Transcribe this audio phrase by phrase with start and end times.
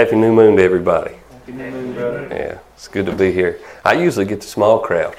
[0.00, 1.14] Happy New Moon to everybody.
[1.30, 2.26] Happy New Moon, brother.
[2.30, 3.60] Yeah, it's good to be here.
[3.84, 5.14] I usually get the small crowd,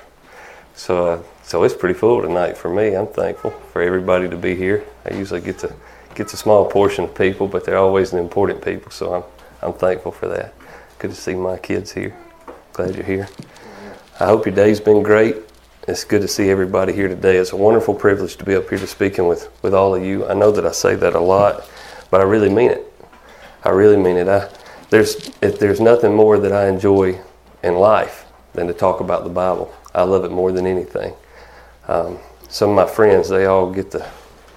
[0.74, 2.96] so uh, so it's pretty full tonight for me.
[2.96, 4.84] I'm thankful for everybody to be here.
[5.08, 5.76] I usually get to
[6.16, 9.24] get a small portion of people, but they're always the important people, so I'm
[9.62, 10.56] I'm thankful for that.
[10.98, 12.18] Good to see my kids here.
[12.74, 13.30] Glad you're here.
[14.20, 15.36] I hope your day's been great.
[15.88, 17.38] It's good to see everybody here today.
[17.38, 20.28] It's a wonderful privilege to be up here to speaking with, with all of you.
[20.28, 21.70] I know that I say that a lot,
[22.10, 22.92] but I really mean it.
[23.64, 24.28] I really mean it.
[24.28, 24.50] I,
[24.92, 27.20] there's, if there's nothing more that I enjoy
[27.64, 29.74] in life than to talk about the Bible.
[29.96, 31.14] I love it more than anything.
[31.88, 34.08] Um, some of my friends, they all get the,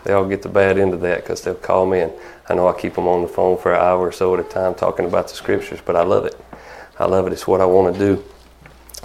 [0.02, 2.12] they all get the bad end of that because they'll call me, and
[2.48, 4.48] I know I keep them on the phone for an hour or so at a
[4.48, 6.38] time talking about the scriptures, but I love it.
[6.98, 7.32] I love it.
[7.32, 8.24] It's what I want to do.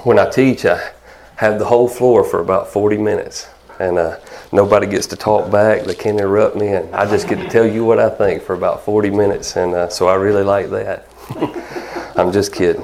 [0.03, 0.93] When I teach, I
[1.35, 3.47] have the whole floor for about 40 minutes,
[3.79, 4.17] and uh,
[4.51, 5.83] nobody gets to talk back.
[5.83, 8.55] They can't interrupt me, and I just get to tell you what I think for
[8.55, 11.08] about 40 minutes, and uh, so I really like that.
[12.15, 12.83] I'm just kidding.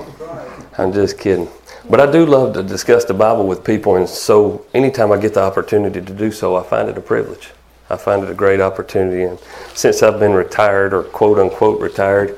[0.78, 1.48] I'm just kidding.
[1.90, 5.36] But I do love to discuss the Bible with people, and so anytime I get
[5.36, 7.52] the opportunity to do so, I find it a privilege.
[7.90, 9.24] I find it a great opportunity.
[9.24, 9.40] And
[9.76, 12.38] since I've been retired, or quote unquote retired,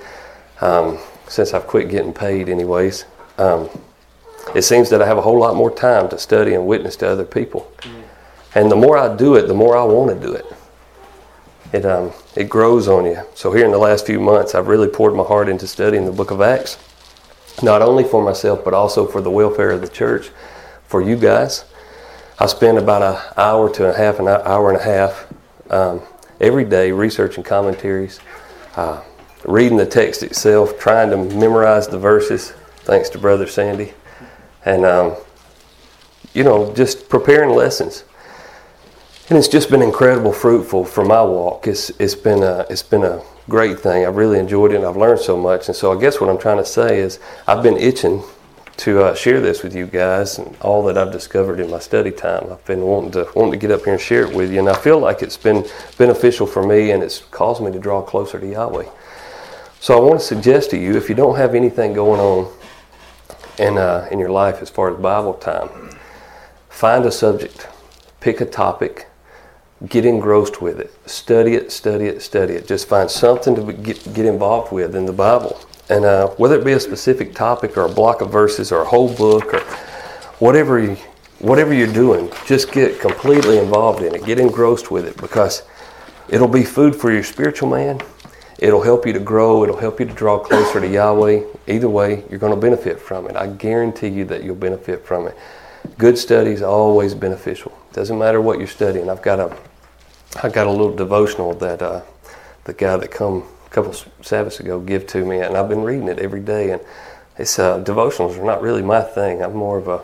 [0.60, 3.06] um, since I've quit getting paid, anyways,
[3.38, 3.70] um,
[4.56, 7.10] it seems that I have a whole lot more time to study and witness to
[7.10, 7.72] other people.
[8.56, 10.46] And the more I do it, the more I want to do it.
[11.74, 13.22] It, um, it grows on you.
[13.36, 16.12] So, here in the last few months, I've really poured my heart into studying the
[16.12, 16.78] book of Acts,
[17.62, 20.30] not only for myself, but also for the welfare of the church,
[20.86, 21.66] for you guys.
[22.40, 25.28] I spend about an hour to a half, an hour and a half
[25.70, 26.02] um,
[26.40, 28.20] every day researching commentaries,
[28.76, 29.04] uh,
[29.44, 32.52] reading the text itself, trying to memorize the verses,
[32.82, 33.94] thanks to Brother Sandy,
[34.64, 35.16] and, um,
[36.34, 38.04] you know, just preparing lessons
[39.30, 41.68] and it's just been incredible fruitful for my walk.
[41.68, 44.06] It's it's been a it's been a great thing.
[44.06, 45.68] I've really enjoyed it and i've learned so much.
[45.68, 48.24] And so i guess what i'm trying to say is i've been itching
[48.78, 52.12] to uh, share this with you guys and all that i've discovered in my study
[52.12, 52.48] time.
[52.52, 54.60] I've been wanting to wanting to get up here and share it with you.
[54.60, 55.68] And i feel like it's been
[55.98, 58.88] beneficial for me and it's caused me to draw closer to yahweh.
[59.82, 62.54] So i want to suggest to you if you don't have anything going on
[63.60, 65.70] in, uh, in your life as far as bible time
[66.70, 67.68] find a subject
[68.22, 69.08] pick a topic
[69.86, 70.92] get engrossed with it.
[71.08, 72.68] Study it, study it, study it.
[72.68, 75.60] Just find something to get, get involved with in the Bible.
[75.90, 78.86] And uh, whether it be a specific topic or a block of verses or a
[78.86, 79.60] whole book or
[80.40, 80.98] whatever, you,
[81.40, 84.26] whatever you're doing, just get completely involved in it.
[84.26, 85.64] Get engrossed with it because
[86.28, 88.02] it'll be food for your spiritual man.
[88.60, 89.64] It'll help you to grow.
[89.64, 91.44] It'll help you to draw closer to Yahweh.
[91.68, 93.36] Either way, you're going to benefit from it.
[93.36, 95.38] I guarantee you that you'll benefit from it.
[95.98, 97.72] Good study is always beneficial.
[97.94, 99.10] Doesn't matter what you're studying.
[99.10, 99.56] I've got a
[100.44, 102.02] I got a little devotional that uh,
[102.66, 106.08] the guy that come a couple Sabbaths ago give to me, and I've been reading
[106.10, 106.72] it every day.
[106.72, 106.82] And
[107.38, 109.42] it's uh, devotionals are not really my thing.
[109.42, 110.04] I'm more of a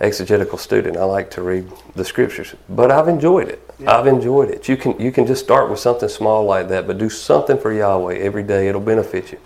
[0.00, 0.96] exegetical student.
[0.96, 3.62] I like to read the scriptures, but I've enjoyed it.
[3.78, 3.98] Yeah.
[3.98, 4.66] I've enjoyed it.
[4.66, 7.70] You can you can just start with something small like that, but do something for
[7.70, 8.68] Yahweh every day.
[8.68, 9.38] It'll benefit you.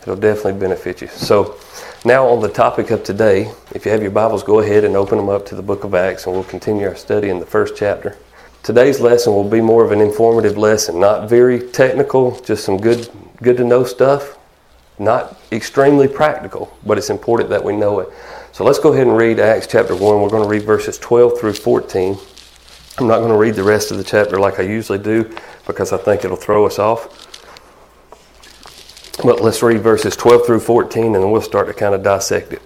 [0.00, 1.08] It'll definitely benefit you.
[1.08, 1.56] So.
[2.04, 5.18] Now, on the topic of today, if you have your Bibles, go ahead and open
[5.18, 7.76] them up to the book of Acts, and we'll continue our study in the first
[7.76, 8.16] chapter.
[8.62, 13.10] Today's lesson will be more of an informative lesson, not very technical, just some good
[13.42, 14.38] good to know stuff,
[15.00, 18.08] not extremely practical, but it's important that we know it.
[18.52, 20.22] So let's go ahead and read Acts chapter 1.
[20.22, 22.16] We're going to read verses 12 through 14.
[22.98, 25.34] I'm not going to read the rest of the chapter like I usually do
[25.66, 27.28] because I think it'll throw us off.
[29.24, 32.52] But let's read verses 12 through 14 and then we'll start to kind of dissect
[32.52, 32.62] it.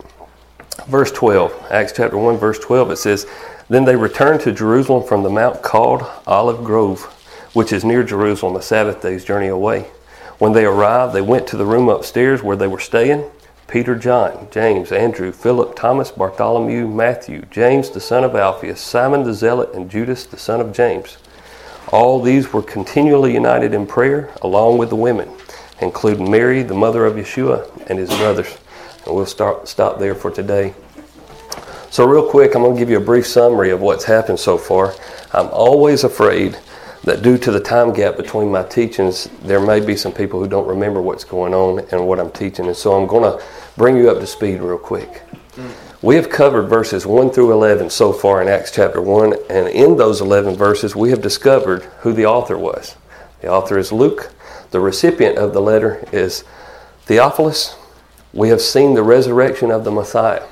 [0.89, 3.27] Verse 12, Acts chapter 1, verse 12, it says,
[3.69, 7.05] then they returned to Jerusalem from the mount called Olive Grove,
[7.53, 9.91] which is near Jerusalem, a Sabbath day's journey away.
[10.39, 13.25] When they arrived, they went to the room upstairs where they were staying.
[13.67, 19.35] Peter, John, James, Andrew, Philip, Thomas, Bartholomew, Matthew, James the son of Alphaeus, Simon the
[19.35, 21.17] Zealot, and Judas the son of James.
[21.89, 25.31] All these were continually united in prayer, along with the women,
[25.81, 28.57] including Mary, the mother of Yeshua, and his brothers.
[29.05, 30.75] And we'll start, stop there for today.
[31.91, 34.59] So, real quick, I'm going to give you a brief summary of what's happened so
[34.59, 34.95] far.
[35.33, 36.59] I'm always afraid
[37.05, 40.49] that due to the time gap between my teachings, there may be some people who
[40.49, 42.67] don't remember what's going on and what I'm teaching.
[42.67, 43.45] And so I'm going to
[43.77, 45.23] bring you up to speed real quick.
[46.03, 49.97] We have covered verses 1 through 11 so far in Acts chapter 1, and in
[49.97, 52.97] those 11 verses, we have discovered who the author was.
[53.41, 54.33] The author is Luke,
[54.73, 56.45] the recipient of the letter is
[57.03, 57.77] Theophilus.
[58.33, 60.47] We have seen the resurrection of the Messiah.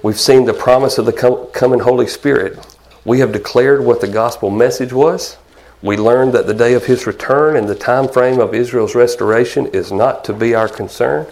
[0.00, 2.64] We've seen the promise of the coming Holy Spirit.
[3.04, 5.38] We have declared what the gospel message was.
[5.82, 9.66] We learned that the day of his return and the time frame of Israel's restoration
[9.66, 11.26] is not to be our concern.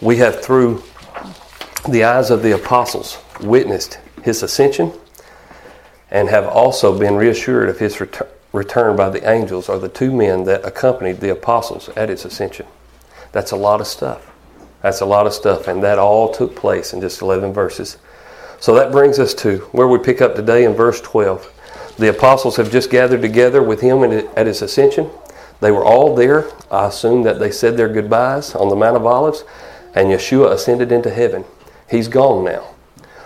[0.00, 0.82] We have, through
[1.88, 4.92] the eyes of the apostles, witnessed his ascension
[6.10, 8.00] and have also been reassured of his
[8.52, 12.66] return by the angels or the two men that accompanied the apostles at his ascension.
[13.30, 14.32] That's a lot of stuff.
[14.82, 17.98] That's a lot of stuff, and that all took place in just 11 verses.
[18.60, 21.96] So that brings us to where we pick up today in verse 12.
[21.98, 25.10] The apostles have just gathered together with him at his ascension.
[25.60, 26.48] They were all there.
[26.70, 29.44] I assume that they said their goodbyes on the Mount of Olives,
[29.94, 31.44] and Yeshua ascended into heaven.
[31.90, 32.74] He's gone now.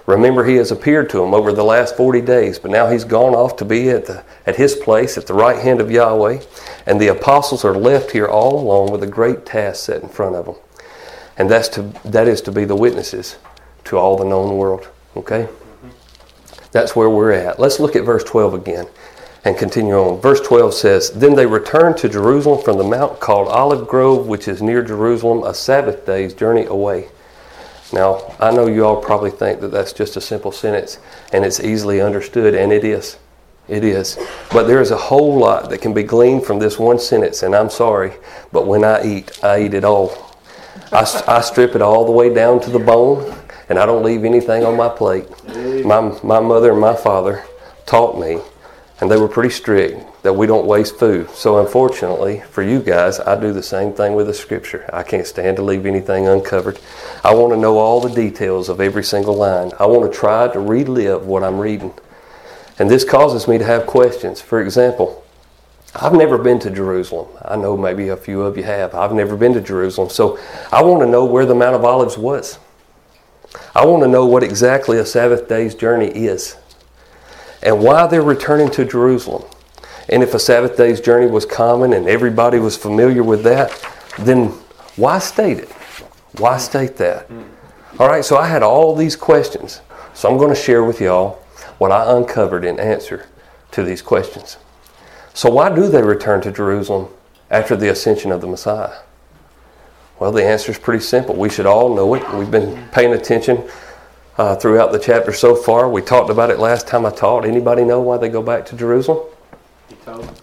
[0.07, 3.35] Remember, he has appeared to them over the last 40 days, but now he's gone
[3.35, 6.41] off to be at, the, at his place at the right hand of Yahweh,
[6.87, 10.35] and the apostles are left here all alone with a great task set in front
[10.35, 10.57] of them.
[11.37, 13.37] And that's to, that is to be the witnesses
[13.85, 14.89] to all the known world.
[15.17, 15.49] Okay?
[16.73, 17.59] That's where we're at.
[17.59, 18.87] Let's look at verse 12 again
[19.45, 20.21] and continue on.
[20.21, 24.49] Verse 12 says, Then they returned to Jerusalem from the mount called Olive Grove, which
[24.49, 27.09] is near Jerusalem, a Sabbath day's journey away.
[27.93, 30.99] Now, I know you all probably think that that's just a simple sentence
[31.33, 33.19] and it's easily understood, and it is.
[33.69, 34.19] It is.
[34.51, 37.55] But there is a whole lot that can be gleaned from this one sentence, and
[37.55, 38.15] I'm sorry,
[38.51, 40.32] but when I eat, I eat it all.
[40.93, 43.35] I, I strip it all the way down to the bone,
[43.71, 45.27] and I don't leave anything on my plate.
[45.85, 47.45] My, my mother and my father
[47.87, 48.41] taught me,
[49.01, 51.31] and they were pretty strict that we don't waste food.
[51.31, 54.89] So, unfortunately, for you guys, I do the same thing with the scripture.
[54.93, 56.79] I can't stand to leave anything uncovered.
[57.25, 59.73] I want to know all the details of every single line.
[59.81, 61.95] I want to try to relive what I'm reading.
[62.79, 64.43] And this causes me to have questions.
[64.43, 65.22] For example,
[65.95, 67.29] I've never been to Jerusalem.
[67.43, 68.95] I know maybe a few of you have.
[68.95, 70.09] I've never been to Jerusalem.
[70.09, 70.39] So
[70.73, 72.59] I want to know where the Mount of Olives was.
[73.75, 76.57] I want to know what exactly a Sabbath day's journey is
[77.63, 79.45] and why they're returning to Jerusalem.
[80.09, 83.71] And if a Sabbath day's journey was common and everybody was familiar with that,
[84.19, 84.49] then
[84.97, 85.71] why state it?
[86.39, 87.31] Why state that?
[87.99, 89.81] All right, so I had all these questions.
[90.15, 91.35] So I'm going to share with y'all
[91.79, 93.27] what I uncovered in answer
[93.73, 94.57] to these questions.
[95.35, 97.09] So, why do they return to Jerusalem
[97.51, 98.99] after the ascension of the Messiah?
[100.19, 101.35] Well, the answer is pretty simple.
[101.35, 102.35] We should all know it.
[102.35, 103.69] We've been paying attention
[104.37, 105.89] uh, throughout the chapter so far.
[105.89, 107.45] We talked about it last time I taught.
[107.45, 109.27] Anybody know why they go back to Jerusalem?
[110.05, 110.35] told them.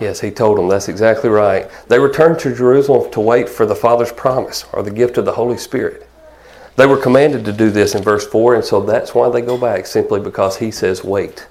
[0.00, 0.68] Yes, he told them.
[0.68, 1.70] That's exactly right.
[1.88, 5.32] They returned to Jerusalem to wait for the Father's promise or the gift of the
[5.32, 6.08] Holy Spirit.
[6.76, 9.58] They were commanded to do this in verse 4, and so that's why they go
[9.58, 11.46] back, simply because he says, wait.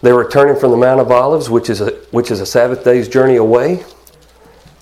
[0.00, 3.08] They're returning from the Mount of Olives, which is a, which is a Sabbath day's
[3.08, 3.84] journey away.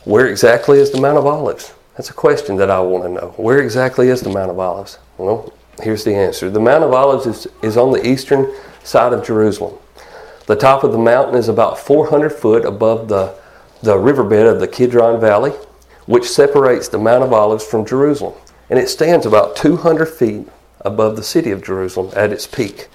[0.05, 1.73] Where exactly is the Mount of Olives?
[1.97, 3.35] That's a question that I want to know.
[3.37, 4.99] Where exactly is the Mount of Olives?
[5.17, 5.53] Well,
[5.83, 6.51] here's the answer.
[6.51, 8.55] The Mount of Olives is, is on the eastern
[8.85, 9.79] side of Jerusalem.
[10.47, 13.35] The top of the mountain is about 400 foot above the,
[13.83, 15.53] the riverbed of the Kidron Valley,
[16.05, 18.35] which separates the Mount of Olives from Jerusalem.
[18.69, 20.47] And it stands about 200 feet
[20.83, 22.89] above the city of Jerusalem at its peak.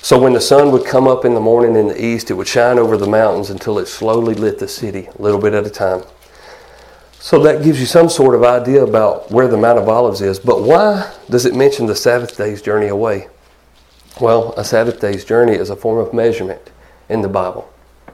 [0.00, 2.46] So when the sun would come up in the morning in the east, it would
[2.46, 5.70] shine over the mountains until it slowly lit the city, a little bit at a
[5.70, 6.02] time.
[7.20, 10.38] So that gives you some sort of idea about where the Mount of Olives is.
[10.38, 13.28] But why does it mention the Sabbath day's journey away?
[14.20, 16.70] Well, a Sabbath day's journey is a form of measurement
[17.08, 17.70] in the Bible.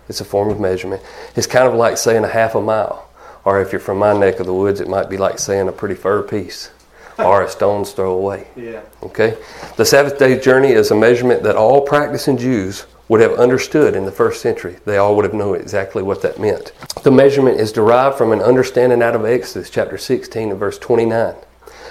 [0.08, 1.02] It's a form of measurement.
[1.36, 3.08] It's kind of like saying a half a mile.
[3.44, 5.72] Or if you're from my neck of the woods, it might be like saying a
[5.72, 6.70] pretty fur piece
[7.18, 8.48] or a stone's throw away.
[8.56, 8.82] Yeah.
[9.02, 9.36] Okay?
[9.76, 14.04] The Sabbath day journey is a measurement that all practicing Jews would have understood in
[14.04, 14.76] the first century.
[14.84, 16.72] They all would have known exactly what that meant.
[17.02, 21.34] The measurement is derived from an understanding out of Exodus chapter 16 and verse 29,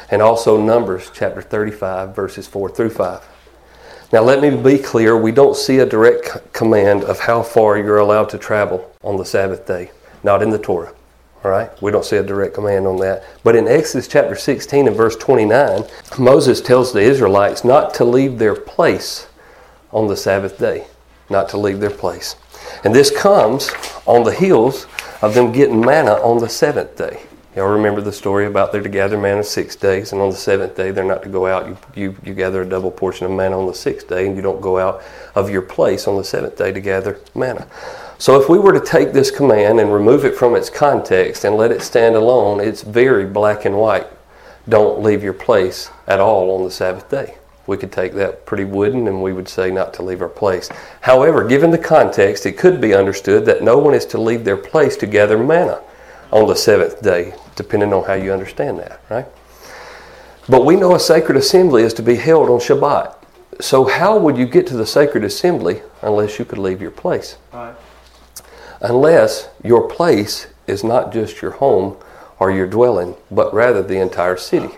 [0.10, 3.30] and also Numbers chapter 35, verses 4 through 5.
[4.12, 7.98] Now, let me be clear we don't see a direct command of how far you're
[7.98, 9.92] allowed to travel on the Sabbath day,
[10.24, 10.94] not in the Torah.
[11.44, 11.70] All right?
[11.82, 13.24] We don't see a direct command on that.
[13.44, 15.84] But in Exodus chapter 16 and verse 29,
[16.18, 19.28] Moses tells the Israelites not to leave their place
[19.92, 20.88] on the Sabbath day,
[21.30, 22.36] not to leave their place.
[22.84, 23.72] And this comes
[24.06, 24.88] on the heels
[25.22, 27.22] of them getting manna on the seventh day.
[27.56, 30.76] Y'all remember the story about they're to gather manna six days, and on the seventh
[30.76, 31.68] day they're not to go out.
[31.68, 34.42] You, you, you gather a double portion of manna on the sixth day, and you
[34.42, 35.04] don't go out
[35.36, 37.68] of your place on the seventh day to gather manna.
[38.24, 41.58] So if we were to take this command and remove it from its context and
[41.58, 44.08] let it stand alone, it's very black and white.
[44.70, 47.36] Don't leave your place at all on the Sabbath day.
[47.68, 50.70] We could take that pretty wooden and we would say not to leave our place.
[51.01, 54.56] However, given the context, it could be understood that no one is to leave their
[54.56, 55.82] place to gather manna
[56.32, 59.27] on the seventh day depending on how you understand that, right?
[60.48, 63.18] But we know a sacred assembly is to be held on Shabbat.
[63.60, 67.36] So, how would you get to the sacred assembly unless you could leave your place?
[67.51, 67.75] Right.
[68.84, 71.96] Unless your place is not just your home
[72.38, 74.75] or your dwelling, but rather the entire city.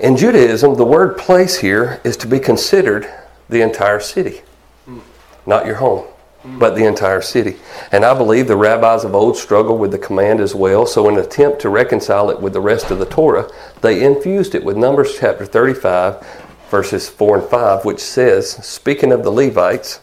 [0.00, 3.06] In Judaism, the word place here is to be considered
[3.50, 4.40] the entire city,
[5.46, 6.06] not your home,
[6.44, 7.56] but the entire city.
[7.92, 10.86] And I believe the rabbis of old struggled with the command as well.
[10.86, 13.50] So, in an attempt to reconcile it with the rest of the Torah,
[13.82, 16.26] they infused it with Numbers chapter 35,
[16.70, 20.00] verses 4 and 5, which says, speaking of the Levites,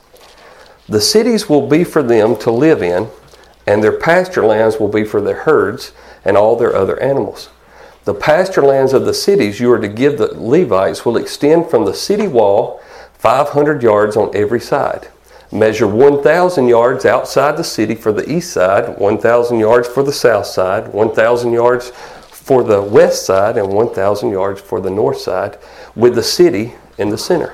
[0.89, 3.10] the cities will be for them to live in,
[3.67, 5.91] and their pasture lands will be for their herds
[6.25, 7.50] and all their other animals.
[8.05, 11.86] The pasture lands of the cities you are to give the Levites will extend from
[11.86, 12.81] the city wall
[13.13, 15.10] 500 yards on every side.
[15.51, 20.48] Measure 1,000 yards outside the city for the east side, 1,000 yards for the south
[20.48, 21.89] side, 1,000 yards
[22.31, 25.58] for the west side, and 1,000 yards for the north side,
[25.96, 27.53] with the city in the center.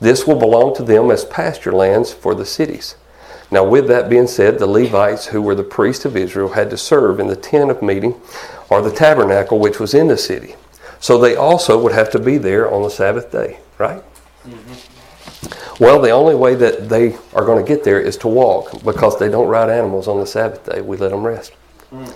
[0.00, 2.96] This will belong to them as pasture lands for the cities.
[3.50, 6.76] Now, with that being said, the Levites, who were the priests of Israel, had to
[6.76, 8.20] serve in the tent of meeting
[8.68, 10.54] or the tabernacle which was in the city.
[11.00, 14.02] So they also would have to be there on the Sabbath day, right?
[14.46, 15.82] Mm-hmm.
[15.82, 19.18] Well, the only way that they are going to get there is to walk because
[19.18, 20.82] they don't ride animals on the Sabbath day.
[20.82, 21.52] We let them rest.
[21.90, 22.14] Mm.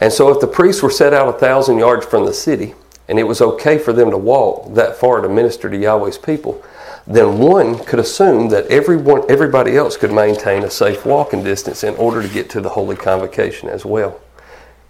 [0.00, 2.74] And so, if the priests were set out a thousand yards from the city
[3.08, 6.62] and it was okay for them to walk that far to minister to Yahweh's people,
[7.06, 11.94] then one could assume that everyone, everybody else could maintain a safe walking distance in
[11.96, 14.20] order to get to the holy convocation as well.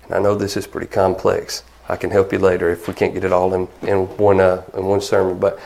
[0.05, 1.63] And I know this is pretty complex.
[1.89, 4.63] I can help you later if we can't get it all in, in, one, uh,
[4.75, 5.39] in one sermon.
[5.39, 5.59] But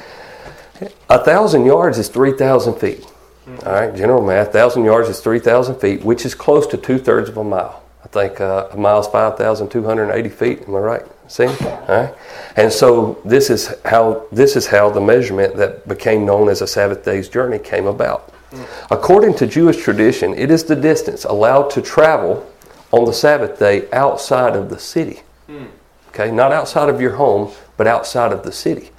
[1.08, 3.00] a thousand yards is 3,000 feet.
[3.00, 3.66] Mm-hmm.
[3.66, 7.28] All right, general math, thousand yards is 3,000 feet, which is close to two thirds
[7.28, 7.82] of a mile.
[8.04, 10.62] I think uh, a mile is 5,280 feet.
[10.68, 11.02] Am I right?
[11.32, 11.46] See?
[12.56, 16.66] And so this is how this is how the measurement that became known as a
[16.66, 18.34] Sabbath day's journey came about.
[18.90, 22.46] According to Jewish tradition, it is the distance allowed to travel
[22.90, 25.22] on the Sabbath day outside of the city.
[26.08, 28.90] Okay, not outside of your home, but outside of the city.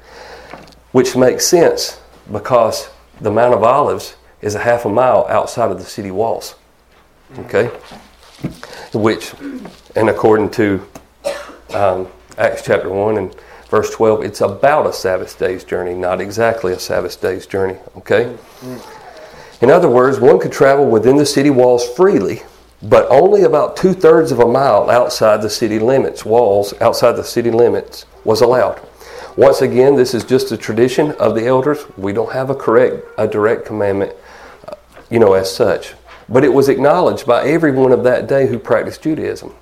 [0.91, 2.89] Which makes sense because
[3.21, 6.55] the Mount of Olives is a half a mile outside of the city walls.
[7.41, 7.67] Okay?
[8.91, 9.35] Which,
[9.95, 10.83] and according to
[11.75, 13.35] um, Acts chapter 1 and
[13.69, 17.77] verse 12, it's about a Sabbath day's journey, not exactly a Sabbath day's journey.
[17.97, 18.35] Okay?
[19.61, 22.41] In other words, one could travel within the city walls freely,
[22.81, 27.23] but only about two thirds of a mile outside the city limits, walls outside the
[27.23, 28.81] city limits, was allowed.
[29.37, 31.85] Once again, this is just a tradition of the elders.
[31.97, 34.13] We don't have a correct, a direct commandment,
[34.67, 34.75] uh,
[35.09, 35.93] you know, as such.
[36.27, 39.53] But it was acknowledged by everyone of that day who practiced Judaism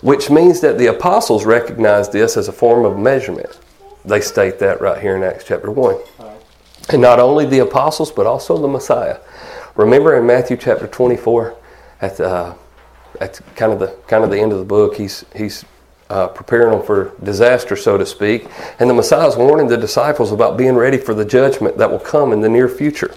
[0.00, 3.58] which means that the apostles recognized this as a form of measurement.
[4.04, 5.96] They state that right here in Acts chapter 1.
[6.90, 9.18] And not only the apostles, but also the Messiah.
[9.76, 11.56] Remember in Matthew chapter 24,
[12.00, 12.54] at, the, uh,
[13.20, 15.64] at kind, of the, kind of the end of the book, he's, he's
[16.08, 18.48] uh, preparing them for disaster, so to speak.
[18.80, 22.00] And the Messiah is warning the disciples about being ready for the judgment that will
[22.00, 23.14] come in the near future.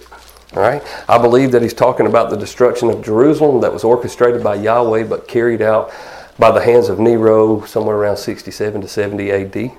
[0.56, 0.84] All right?
[1.10, 5.06] I believe that he's talking about the destruction of Jerusalem that was orchestrated by Yahweh
[5.06, 5.92] but carried out
[6.40, 9.72] by the hands of Nero somewhere around 67 to 70 AD.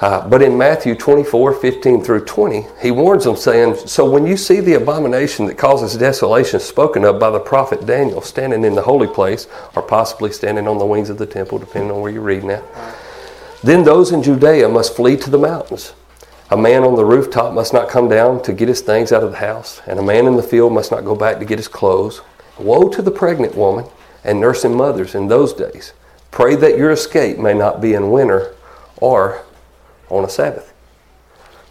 [0.00, 4.38] Uh, but in Matthew 24, 15 through 20, he warns them, saying, So when you
[4.38, 8.82] see the abomination that causes desolation spoken of by the prophet Daniel standing in the
[8.82, 9.46] holy place,
[9.76, 12.64] or possibly standing on the wings of the temple, depending on where you're reading at,
[13.62, 15.92] then those in Judea must flee to the mountains.
[16.50, 19.32] A man on the rooftop must not come down to get his things out of
[19.32, 21.68] the house, and a man in the field must not go back to get his
[21.68, 22.22] clothes.
[22.58, 23.84] Woe to the pregnant woman
[24.24, 25.92] and nursing mothers in those days.
[26.30, 28.54] Pray that your escape may not be in winter
[28.96, 29.42] or
[30.08, 30.72] on a Sabbath.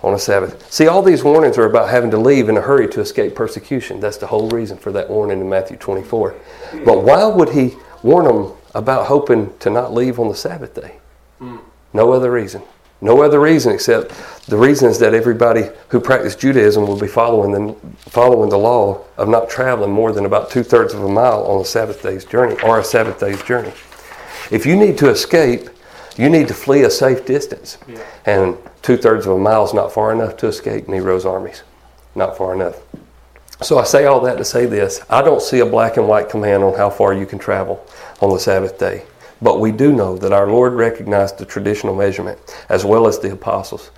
[0.01, 0.71] On a Sabbath.
[0.71, 3.99] See, all these warnings are about having to leave in a hurry to escape persecution.
[3.99, 6.35] That's the whole reason for that warning in Matthew 24.
[6.85, 10.97] But why would he warn them about hoping to not leave on the Sabbath day?
[11.39, 11.57] Hmm.
[11.93, 12.61] No other reason.
[13.01, 14.11] No other reason except
[14.47, 17.73] the reason is that everybody who practiced Judaism will be following the,
[18.09, 21.61] following the law of not traveling more than about two thirds of a mile on
[21.61, 23.71] a Sabbath day's journey or a Sabbath day's journey.
[24.51, 25.69] If you need to escape,
[26.17, 27.77] you need to flee a safe distance.
[27.87, 28.03] Yeah.
[28.25, 31.63] And two thirds of a mile is not far enough to escape Nero's armies.
[32.15, 32.75] Not far enough.
[33.61, 36.29] So I say all that to say this I don't see a black and white
[36.29, 37.85] command on how far you can travel
[38.21, 39.03] on the Sabbath day.
[39.41, 43.31] But we do know that our Lord recognized the traditional measurement as well as the
[43.31, 43.91] apostles.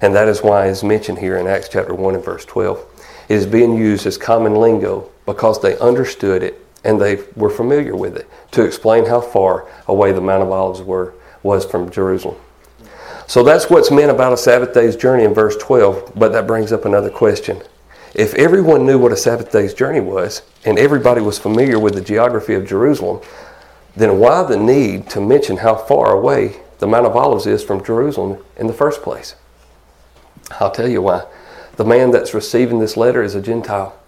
[0.00, 2.84] And that is why it's mentioned here in Acts chapter 1 and verse 12.
[3.28, 7.94] It is being used as common lingo because they understood it and they were familiar
[7.94, 12.36] with it to explain how far away the Mount of Olives were, was from Jerusalem.
[13.26, 16.72] So that's what's meant about a Sabbath day's journey in verse 12, but that brings
[16.72, 17.62] up another question.
[18.14, 22.00] If everyone knew what a Sabbath day's journey was, and everybody was familiar with the
[22.00, 23.22] geography of Jerusalem,
[23.96, 27.84] then why the need to mention how far away the Mount of Olives is from
[27.84, 29.34] Jerusalem in the first place?
[30.60, 31.26] I'll tell you why.
[31.76, 33.98] The man that's receiving this letter is a Gentile.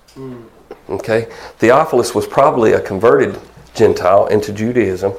[0.88, 1.28] Okay?
[1.58, 3.38] Theophilus was probably a converted
[3.74, 5.14] Gentile into Judaism,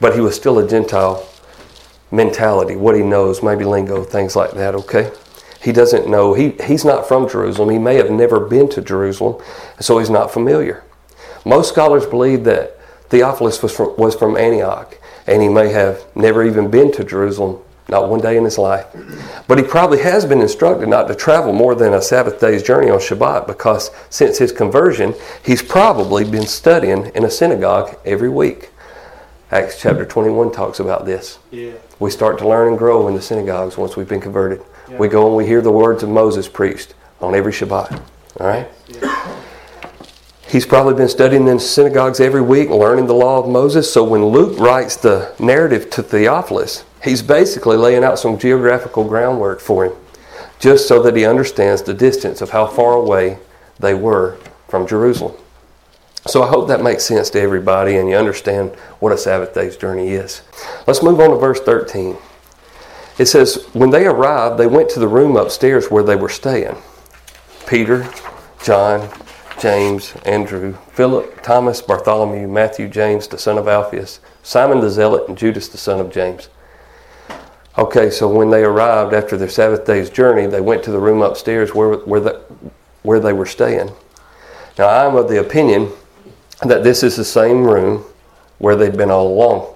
[0.00, 1.26] but he was still a Gentile
[2.10, 5.12] mentality, what he knows, maybe lingo, things like that, okay?
[5.62, 7.70] He doesn't know, he, he's not from Jerusalem.
[7.70, 9.42] He may have never been to Jerusalem,
[9.78, 10.82] so he's not familiar.
[11.44, 12.79] Most scholars believe that
[13.10, 17.58] Theophilus was from, was from Antioch, and he may have never even been to Jerusalem,
[17.88, 18.86] not one day in his life.
[19.48, 22.88] But he probably has been instructed not to travel more than a Sabbath day's journey
[22.88, 25.14] on Shabbat because since his conversion,
[25.44, 28.70] he's probably been studying in a synagogue every week.
[29.50, 31.40] Acts chapter 21 talks about this.
[31.50, 31.72] Yeah.
[31.98, 34.62] We start to learn and grow in the synagogues once we've been converted.
[34.88, 34.98] Yeah.
[34.98, 38.00] We go and we hear the words of Moses preached on every Shabbat.
[38.38, 38.68] All right?
[38.86, 39.42] Yeah.
[40.50, 43.92] He's probably been studying in synagogues every week, learning the law of Moses.
[43.92, 49.60] So when Luke writes the narrative to Theophilus, he's basically laying out some geographical groundwork
[49.60, 49.92] for him,
[50.58, 53.38] just so that he understands the distance of how far away
[53.78, 55.36] they were from Jerusalem.
[56.26, 59.76] So I hope that makes sense to everybody and you understand what a Sabbath day's
[59.76, 60.42] journey is.
[60.84, 62.16] Let's move on to verse 13.
[63.18, 66.76] It says, When they arrived, they went to the room upstairs where they were staying.
[67.68, 68.12] Peter,
[68.64, 69.08] John,
[69.60, 75.36] James, Andrew, Philip, Thomas, Bartholomew, Matthew, James, the son of Alphaeus, Simon the Zealot, and
[75.36, 76.48] Judas, the son of James.
[77.76, 81.20] Okay, so when they arrived after their Sabbath day's journey, they went to the room
[81.20, 82.42] upstairs where, where, the,
[83.02, 83.90] where they were staying.
[84.78, 85.92] Now, I'm of the opinion
[86.62, 88.04] that this is the same room
[88.58, 89.74] where they'd been all along.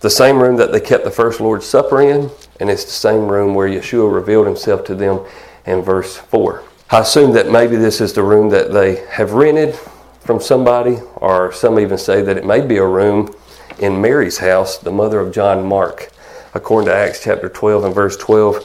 [0.00, 3.28] The same room that they kept the first Lord's Supper in, and it's the same
[3.28, 5.20] room where Yeshua revealed himself to them
[5.66, 6.64] in verse 4.
[6.92, 9.76] I assume that maybe this is the room that they have rented
[10.18, 13.32] from somebody, or some even say that it may be a room
[13.78, 16.10] in Mary's house, the mother of John Mark.
[16.52, 18.64] According to Acts chapter 12 and verse 12,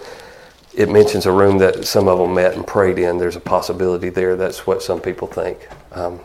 [0.74, 3.20] it mentions a room that some of them met and prayed in.
[3.20, 4.36] There's a possibility there.
[4.36, 5.70] That's what some people think.
[5.92, 6.20] Um,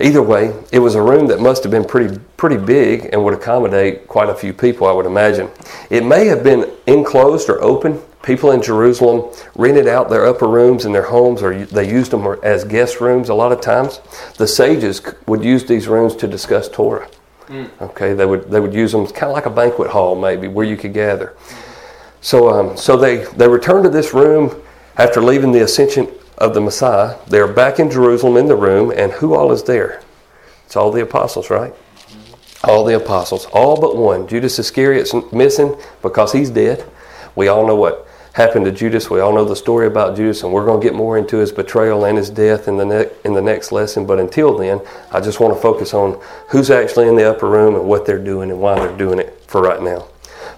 [0.00, 3.34] Either way, it was a room that must have been pretty pretty big and would
[3.34, 5.50] accommodate quite a few people, I would imagine.
[5.90, 8.00] It may have been enclosed or open.
[8.22, 12.26] People in Jerusalem rented out their upper rooms in their homes, or they used them
[12.42, 14.00] as guest rooms a lot of times.
[14.36, 17.08] The sages would use these rooms to discuss Torah.
[17.48, 17.68] Mm.
[17.80, 20.64] Okay, they would they would use them kind of like a banquet hall, maybe where
[20.64, 21.34] you could gather.
[22.22, 24.62] So, um, so they they returned to this room
[24.96, 26.08] after leaving the ascension
[26.40, 27.16] of the Messiah.
[27.26, 30.02] They're back in Jerusalem in the room, and who all is there?
[30.64, 31.74] It's all the apostles, right?
[32.64, 34.26] All the apostles, all but one.
[34.26, 36.84] Judas Iscariot's missing because he's dead.
[37.34, 39.10] We all know what happened to Judas.
[39.10, 41.52] We all know the story about Judas, and we're going to get more into his
[41.52, 44.06] betrayal and his death in the ne- in the next lesson.
[44.06, 47.74] But until then, I just want to focus on who's actually in the upper room
[47.74, 50.06] and what they're doing and why they're doing it for right now.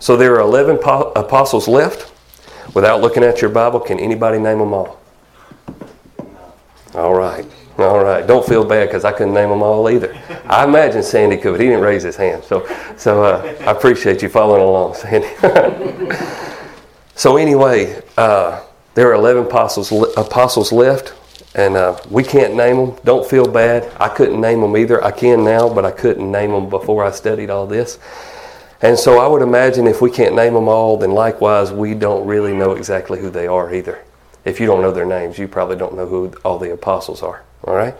[0.01, 2.13] So there are eleven po- apostles left.
[2.75, 5.02] Without looking at your Bible, can anybody name them all?
[6.95, 7.47] All right.
[7.79, 8.27] All right.
[8.27, 10.15] Don't feel bad because I couldn't name them all either.
[10.45, 12.45] I imagine Sandy could, but he didn't raise his hand.
[12.45, 15.29] So, so uh, I appreciate you following along, Sandy.
[17.15, 18.63] so anyway, uh,
[18.95, 21.15] there are 11 apostles, apostles left,
[21.55, 22.97] and uh, we can't name them.
[23.05, 23.91] Don't feel bad.
[23.99, 25.03] I couldn't name them either.
[25.03, 27.99] I can now, but I couldn't name them before I studied all this.
[28.83, 32.27] And so I would imagine if we can't name them all, then likewise we don't
[32.27, 34.05] really know exactly who they are either.
[34.45, 37.43] If you don't know their names, you probably don't know who all the apostles are.
[37.65, 37.95] All right?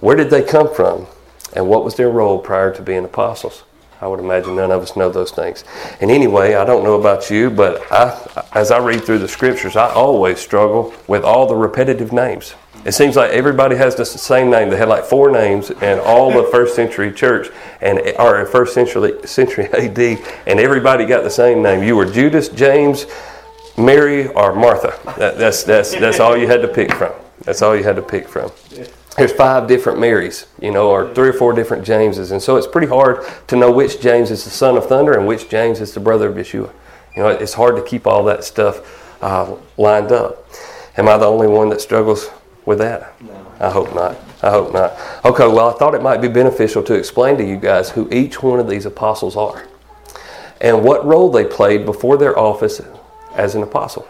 [0.00, 1.06] Where did they come from?
[1.54, 3.64] And what was their role prior to being apostles?
[4.00, 5.64] I would imagine none of us know those things.
[6.02, 9.74] And anyway, I don't know about you, but I, as I read through the scriptures,
[9.74, 12.54] I always struggle with all the repetitive names.
[12.84, 14.68] It seems like everybody has the same name.
[14.68, 17.48] They had like four names in all the first century church
[17.80, 19.98] and or first century century AD,
[20.46, 21.82] and everybody got the same name.
[21.82, 23.06] You were Judas, James,
[23.78, 24.98] Mary or Martha.
[25.18, 27.12] That, that's, that's, that's all you had to pick from.
[27.42, 28.50] That's all you had to pick from.
[29.16, 32.32] There's five different Marys, you know, or three or four different Jameses.
[32.32, 35.26] And so it's pretty hard to know which James is the son of thunder and
[35.26, 36.70] which James is the brother of Yeshua.
[37.14, 40.46] You know, it's hard to keep all that stuff uh, lined up.
[40.98, 42.28] Am I the only one that struggles
[42.66, 43.20] with that?
[43.22, 43.46] No.
[43.58, 44.18] I hope not.
[44.42, 44.92] I hope not.
[45.24, 48.42] Okay, well, I thought it might be beneficial to explain to you guys who each
[48.42, 49.66] one of these apostles are
[50.60, 52.80] and what role they played before their office
[53.36, 54.06] as an apostle.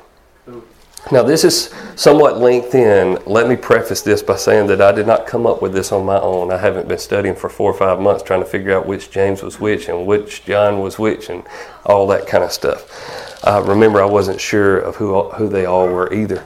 [1.13, 3.19] Now, this is somewhat linked in.
[3.27, 6.05] Let me preface this by saying that I did not come up with this on
[6.05, 6.51] my own.
[6.51, 9.41] I haven't been studying for four or five months trying to figure out which James
[9.41, 11.45] was which and which John was which and
[11.85, 13.45] all that kind of stuff.
[13.47, 16.45] Uh, remember, I wasn't sure of who, who they all were either.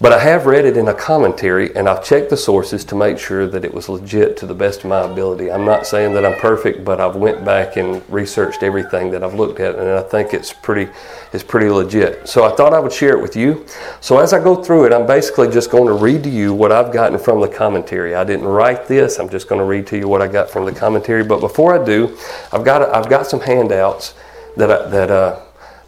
[0.00, 3.16] But I have read it in a commentary and I've checked the sources to make
[3.16, 5.52] sure that it was legit to the best of my ability.
[5.52, 9.34] I'm not saying that I'm perfect, but I've went back and researched everything that I've
[9.34, 10.90] looked at and I think it's pretty
[11.32, 12.28] it's pretty legit.
[12.28, 13.66] So I thought I would share it with you.
[14.00, 16.72] So as I go through it, I'm basically just going to read to you what
[16.72, 18.16] I've gotten from the commentary.
[18.16, 19.20] I didn't write this.
[19.20, 21.80] I'm just going to read to you what I got from the commentary, but before
[21.80, 22.18] I do,
[22.52, 24.14] I've got I've got some handouts
[24.56, 25.40] that I, that uh,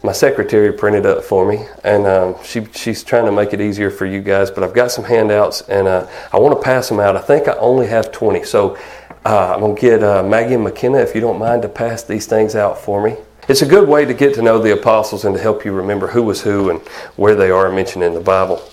[0.07, 3.91] my secretary printed up for me, and um, she she's trying to make it easier
[3.91, 4.49] for you guys.
[4.49, 7.17] But I've got some handouts, and uh, I want to pass them out.
[7.17, 8.77] I think I only have twenty, so
[9.25, 12.25] uh, I'm gonna get uh, Maggie and McKenna, if you don't mind, to pass these
[12.25, 13.17] things out for me.
[13.49, 16.07] It's a good way to get to know the apostles and to help you remember
[16.07, 16.79] who was who and
[17.17, 18.63] where they are mentioned in the Bible.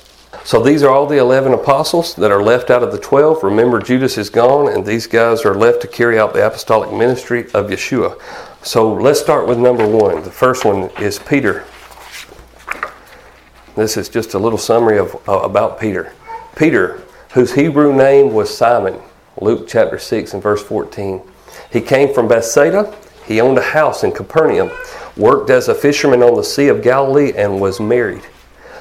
[0.44, 3.42] So these are all the 11 apostles that are left out of the 12.
[3.42, 7.44] Remember, Judas is gone, and these guys are left to carry out the apostolic ministry
[7.54, 8.20] of Yeshua.
[8.64, 10.22] So let's start with number one.
[10.22, 11.66] The first one is Peter.
[13.76, 16.14] This is just a little summary of uh, about Peter.
[16.56, 17.02] Peter,
[17.34, 18.98] whose Hebrew name was Simon,
[19.38, 21.20] Luke chapter 6 and verse 14.
[21.70, 22.96] He came from Bethsaida.
[23.26, 24.70] He owned a house in Capernaum,
[25.14, 28.22] worked as a fisherman on the Sea of Galilee, and was married.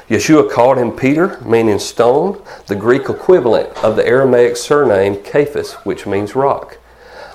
[0.07, 6.07] Yeshua called him Peter, meaning stone, the Greek equivalent of the Aramaic surname Cephas, which
[6.07, 6.77] means rock.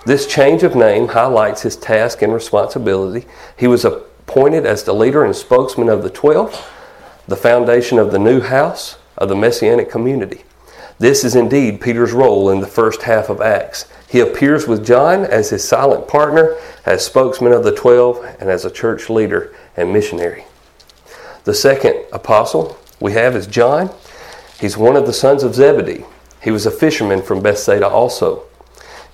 [0.09, 3.27] This change of name highlights his task and responsibility.
[3.59, 6.67] He was appointed as the leader and spokesman of the twelve,
[7.27, 10.45] the foundation of the new house of the Messianic community.
[10.99, 13.85] This is indeed Peter's role in the first half of Acts.
[14.09, 18.65] He appears with John as his silent partner, as spokesman of the twelve, and as
[18.65, 20.47] a church leader and missionary.
[21.45, 23.91] The second apostle we have is John.
[24.59, 26.07] He's one of the sons of Zebedee.
[26.43, 28.45] He was a fisherman from Bethsaida also.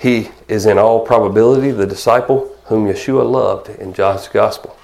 [0.05, 4.77] He is in all probability the disciple whom Yeshua loved in John's gospel.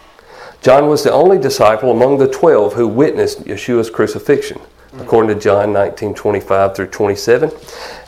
[0.62, 4.62] John was the only disciple among the twelve who witnessed Yeshua's crucifixion,
[4.96, 7.50] according to John 19 25 through 27,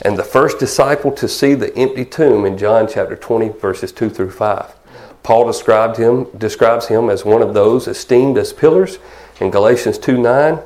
[0.01, 4.09] and the first disciple to see the empty tomb in John chapter 20, verses 2
[4.09, 4.73] through 5.
[5.21, 8.97] Paul described him, describes him as one of those esteemed as pillars
[9.39, 10.57] in Galatians 2 9,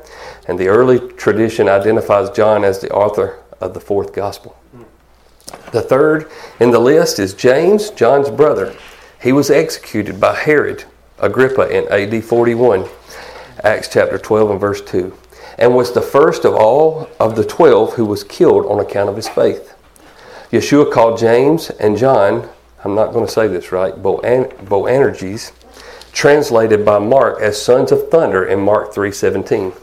[0.47, 4.55] and the early tradition identifies John as the author of the fourth gospel.
[5.71, 6.29] The third
[6.59, 8.75] in the list is James, John's brother.
[9.21, 10.85] He was executed by Herod
[11.19, 12.87] Agrippa in AD 41,
[13.63, 15.17] Acts chapter 12 and verse 2,
[15.57, 19.15] and was the first of all of the twelve who was killed on account of
[19.15, 19.73] his faith.
[20.51, 22.47] Yeshua called James and John,
[22.83, 25.51] I'm not going to say this right, Boanerges,
[26.13, 29.73] translated by Mark as sons of thunder in Mark 3:17.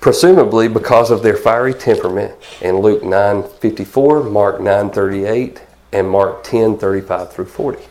[0.00, 5.58] Presumably because of their fiery temperament in Luke 9:54, Mark 9:38,
[5.92, 7.84] and Mark 10:35 through 40.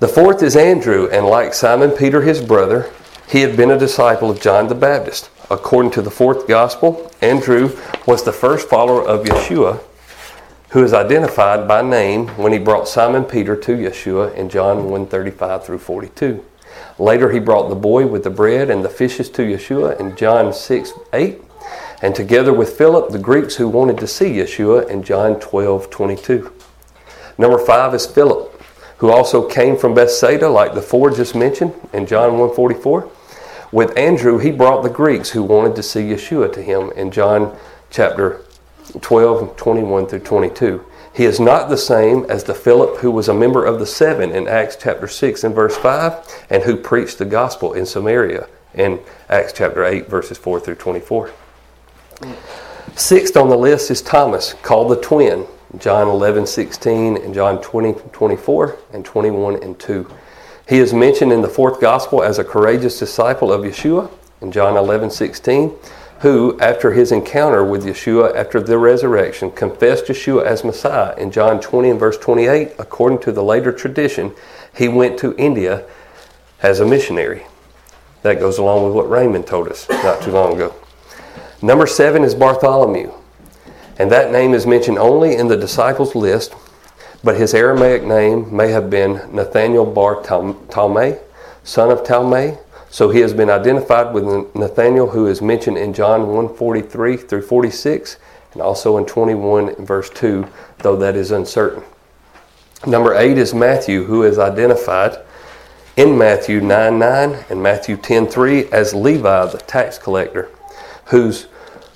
[0.00, 2.86] The fourth is Andrew, and like Simon Peter his brother,
[3.28, 5.28] he had been a disciple of John the Baptist.
[5.50, 7.70] According to the fourth gospel, Andrew
[8.06, 9.80] was the first follower of Yeshua
[10.70, 15.64] who is identified by name when he brought Simon Peter to Yeshua in John 1:35
[15.64, 16.44] through 42.
[16.98, 20.52] Later he brought the boy with the bread and the fishes to Yeshua in John
[20.52, 21.40] 6 8,
[22.02, 26.52] and together with Philip, the Greeks who wanted to see Yeshua in John 12 22.
[27.38, 28.60] Number five is Philip,
[28.98, 33.10] who also came from Bethsaida, like the four just mentioned in John 144.
[33.70, 37.56] With Andrew, he brought the Greeks who wanted to see Yeshua to him in John
[37.90, 38.44] chapter
[39.00, 40.84] 12, 21 through 22.
[41.18, 44.30] He is not the same as the Philip who was a member of the seven
[44.30, 49.00] in Acts chapter 6 and verse 5 and who preached the gospel in Samaria in
[49.28, 51.32] Acts chapter 8, verses 4 through 24.
[52.94, 55.44] Sixth on the list is Thomas, called the twin,
[55.78, 60.08] John 11, 16, and John 20, 24, and 21 and 2.
[60.68, 64.08] He is mentioned in the fourth gospel as a courageous disciple of Yeshua
[64.40, 65.74] in John 11, 16
[66.20, 71.16] who, after his encounter with Yeshua after the resurrection, confessed Yeshua as Messiah.
[71.16, 74.34] In John 20 and verse 28, according to the later tradition,
[74.74, 75.84] he went to India
[76.60, 77.46] as a missionary.
[78.22, 80.74] That goes along with what Raymond told us not too long ago.
[81.62, 83.12] Number seven is Bartholomew,
[83.96, 86.54] and that name is mentioned only in the disciples' list,
[87.22, 91.20] but his Aramaic name may have been Nathaniel Bar Talmai,
[91.62, 92.58] son of Talmai,
[92.90, 98.16] so he has been identified with Nathaniel, who is mentioned in John 143 through 46,
[98.52, 100.46] and also in 21 verse 2,
[100.78, 101.82] though that is uncertain.
[102.86, 105.18] Number 8 is Matthew, who is identified
[105.96, 110.48] in Matthew 9 9 and Matthew 10 3 as Levi, the tax collector,
[111.06, 111.48] who's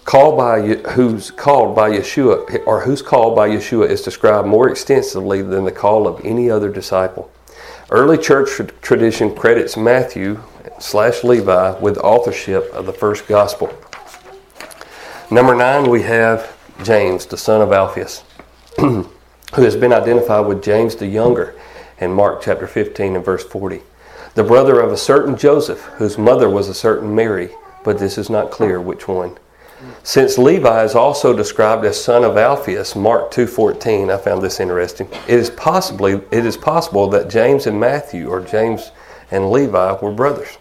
[0.04, 0.60] called by
[0.92, 5.70] who's called by Yeshua or whose call by Yeshua is described more extensively than the
[5.70, 7.30] call of any other disciple.
[7.90, 10.42] Early church tradition credits Matthew
[10.82, 13.72] slash Levi with authorship of the first gospel.
[15.30, 18.24] Number nine, we have James, the son of Alphaeus,
[18.78, 19.06] who
[19.54, 21.54] has been identified with James the younger
[21.98, 23.80] in Mark chapter 15 and verse 40.
[24.34, 27.50] The brother of a certain Joseph, whose mother was a certain Mary,
[27.84, 29.38] but this is not clear which one.
[30.02, 35.08] Since Levi is also described as son of Alphaeus, Mark 2:14, I found this interesting.
[35.28, 38.90] It is possibly it is possible that James and Matthew or James
[39.30, 40.58] and Levi were brothers.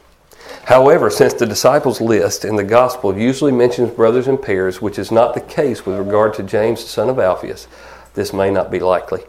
[0.65, 5.12] However, since the disciples list in the gospel usually mentions brothers in pairs, which is
[5.12, 7.67] not the case with regard to James, the son of Alphaeus,
[8.13, 9.24] this may not be likely.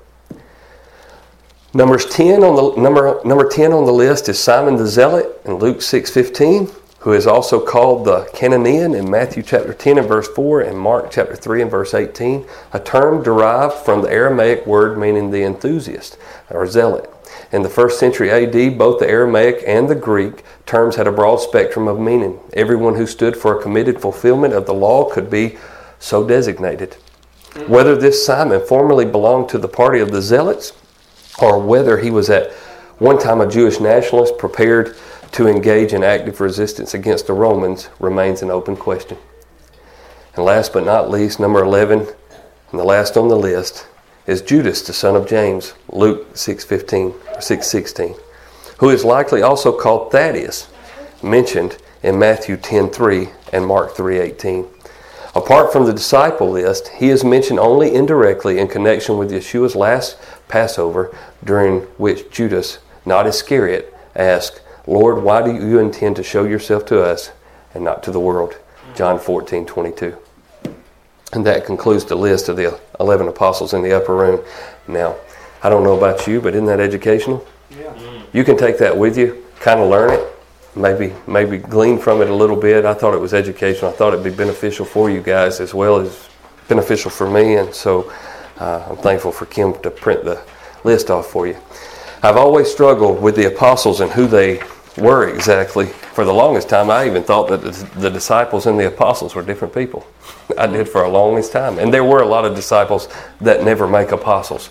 [1.75, 5.55] Numbers 10 on the number number 10 on the list is Simon the Zealot in
[5.55, 6.71] Luke 6:15
[7.03, 11.11] who is also called the Cananean in Matthew chapter 10 and verse 4 and Mark
[11.11, 16.17] chapter 3 and verse 18, a term derived from the Aramaic word meaning the enthusiast
[16.49, 17.13] or zealot.
[17.53, 21.37] In the first century AD, both the Aramaic and the Greek terms had a broad
[21.37, 22.41] spectrum of meaning.
[22.55, 25.59] Everyone who stood for a committed fulfillment of the law could be
[25.99, 26.97] so designated.
[27.67, 30.73] Whether this Simon formerly belonged to the party of the Zealots
[31.41, 32.53] or whether he was at
[32.99, 34.97] one time a Jewish nationalist prepared
[35.33, 39.19] to engage in active resistance against the Romans remains an open question.
[40.35, 43.87] And last but not least, number 11, and the last on the list,
[44.27, 48.15] is Judas, the son of James, Luke 6:15 6:16,
[48.79, 50.69] who is likely also called Thaddeus,
[51.23, 54.67] mentioned in Matthew 10:3 and Mark 3:18.
[55.35, 60.17] Apart from the disciple list, he is mentioned only indirectly in connection with Yeshua's last
[60.47, 61.11] Passover,
[61.43, 67.03] during which Judas, not Iscariot, asked, Lord, why do you intend to show yourself to
[67.03, 67.31] us
[67.75, 68.57] and not to the world?
[68.95, 70.17] John 14, 22.
[71.33, 74.45] And that concludes the list of the 11 apostles in the upper room.
[74.87, 75.17] Now,
[75.63, 77.47] I don't know about you, but isn't that educational?
[77.71, 78.23] Yeah.
[78.33, 80.27] You can take that with you, kind of learn it,
[80.75, 82.85] maybe maybe glean from it a little bit.
[82.85, 83.91] I thought it was educational.
[83.91, 86.29] I thought it'd be beneficial for you guys as well as
[86.69, 88.13] beneficial for me, and so
[88.59, 90.43] uh, I'm thankful for Kim to print the
[90.85, 91.57] list off for you.
[92.23, 94.63] I've always struggled with the apostles and who they
[94.97, 95.91] were exactly.
[96.13, 97.63] For the longest time, I even thought that
[97.99, 100.07] the disciples and the apostles were different people.
[100.59, 101.79] I did for a longest time.
[101.79, 103.09] And there were a lot of disciples
[103.41, 104.69] that never make apostles.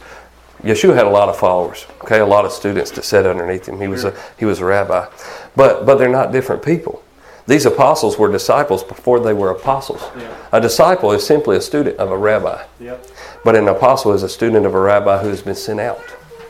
[0.61, 3.81] Yeshua had a lot of followers, okay, a lot of students that sat underneath him.
[3.81, 5.07] He was a he was a rabbi.
[5.55, 7.03] But but they're not different people.
[7.47, 10.01] These apostles were disciples before they were apostles.
[10.15, 10.35] Yeah.
[10.51, 12.63] A disciple is simply a student of a rabbi.
[12.79, 13.07] Yep.
[13.43, 16.03] But an apostle is a student of a rabbi who has been sent out.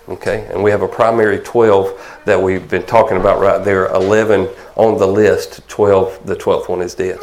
[0.09, 4.49] Okay, and we have a primary 12 that we've been talking about right there, 11
[4.75, 7.19] on the list, 12, the 12th one is dead.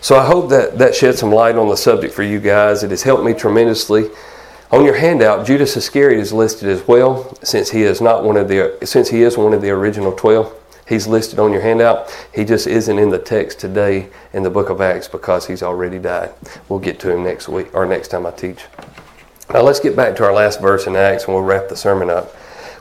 [0.00, 2.82] So I hope that that shed some light on the subject for you guys.
[2.82, 4.10] It has helped me tremendously.
[4.70, 8.46] On your handout, Judas Iscariot is listed as well, since he is not one of
[8.46, 10.52] the since he is one of the original 12.
[10.86, 12.14] He's listed on your handout.
[12.32, 15.98] He just isn't in the text today in the book of Acts because he's already
[15.98, 16.32] died.
[16.68, 18.64] We'll get to him next week or next time I teach.
[19.52, 22.10] Now let's get back to our last verse in Acts and we'll wrap the sermon
[22.10, 22.34] up.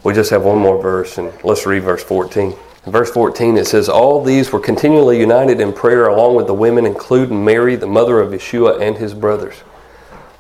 [0.04, 2.56] We just have one more verse and let's read verse 14.
[2.86, 6.56] In verse 14 it says, All these were continually united in prayer along with the
[6.56, 9.58] women, including Mary, the mother of Yeshua, and his brothers.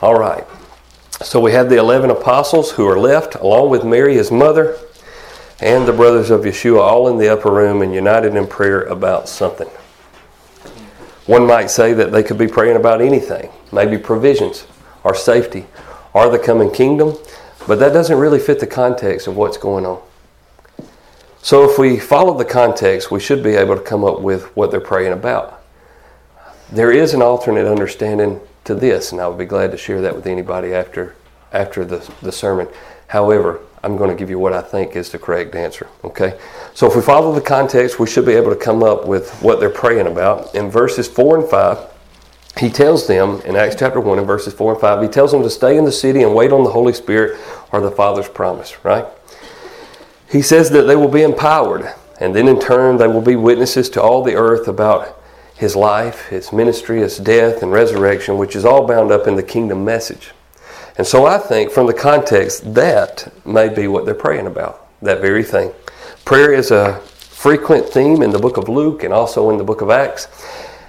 [0.02, 0.46] All right.
[1.22, 4.78] So we have the 11 apostles who are left, along with Mary, his mother,
[5.62, 9.30] and the brothers of Yeshua, all in the upper room and united in prayer about
[9.30, 9.70] something.
[11.28, 14.66] One might say that they could be praying about anything, maybe provisions
[15.04, 15.68] or safety
[16.16, 17.14] or the coming kingdom,
[17.68, 20.02] but that doesn't really fit the context of what's going on.
[21.42, 24.72] So if we follow the context, we should be able to come up with what
[24.72, 25.62] they're praying about.
[26.72, 30.16] There is an alternate understanding to this, and I would be glad to share that
[30.16, 31.16] with anybody after
[31.52, 32.68] after the, the sermon.
[33.08, 35.88] However, I'm going to give you what I think is the correct answer.
[36.04, 36.40] Okay?
[36.74, 39.60] So if we follow the context, we should be able to come up with what
[39.60, 40.56] they're praying about.
[40.56, 41.78] In verses 4 and 5,
[42.60, 45.44] he tells them in Acts chapter 1 and verses 4 and 5, he tells them
[45.44, 47.40] to stay in the city and wait on the Holy Spirit
[47.72, 49.06] or the Father's promise, right?
[50.30, 53.90] He says that they will be empowered, and then in turn they will be witnesses
[53.92, 55.22] to all the earth about
[55.56, 59.44] his life, his ministry, his death, and resurrection, which is all bound up in the
[59.44, 60.32] kingdom message.
[60.98, 65.22] And so I think from the context, that may be what they're praying about, that
[65.22, 65.74] very thing.
[66.24, 69.82] Prayer is a frequent theme in the book of Luke and also in the book
[69.82, 70.28] of Acts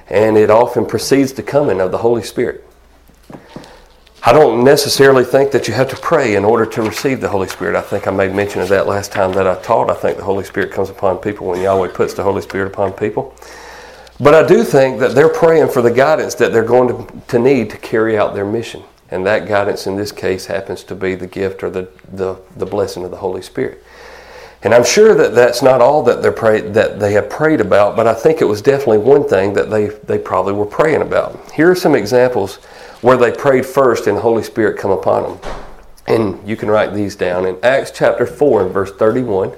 [0.08, 2.64] and it often precedes the coming of the Holy Spirit.
[4.22, 7.46] I don't necessarily think that you have to pray in order to receive the Holy
[7.46, 7.76] Spirit.
[7.76, 9.88] I think I made mention of that last time that I taught.
[9.88, 12.92] I think the Holy Spirit comes upon people when Yahweh puts the Holy Spirit upon
[12.92, 13.36] people.
[14.18, 17.38] But I do think that they're praying for the guidance that they're going to, to
[17.38, 18.82] need to carry out their mission.
[19.10, 22.66] And that guidance in this case happens to be the gift or the, the, the
[22.66, 23.84] blessing of the Holy Spirit.
[24.62, 27.94] And I'm sure that that's not all that, they're pray, that they have prayed about,
[27.94, 31.52] but I think it was definitely one thing that they, they probably were praying about.
[31.52, 32.56] Here are some examples
[33.02, 35.52] where they prayed first and the Holy Spirit come upon them.
[36.06, 37.46] And you can write these down.
[37.46, 39.52] In Acts chapter 4 and verse 31,